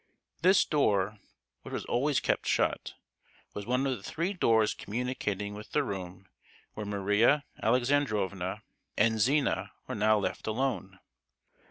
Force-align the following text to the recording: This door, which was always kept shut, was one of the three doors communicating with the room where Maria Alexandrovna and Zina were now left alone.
This 0.41 0.65
door, 0.65 1.19
which 1.61 1.71
was 1.73 1.85
always 1.85 2.19
kept 2.19 2.47
shut, 2.47 2.95
was 3.53 3.67
one 3.67 3.85
of 3.85 3.95
the 3.97 4.01
three 4.01 4.33
doors 4.33 4.73
communicating 4.73 5.53
with 5.53 5.73
the 5.73 5.83
room 5.83 6.27
where 6.73 6.87
Maria 6.87 7.45
Alexandrovna 7.61 8.63
and 8.97 9.19
Zina 9.19 9.73
were 9.85 9.93
now 9.93 10.17
left 10.17 10.47
alone. 10.47 10.97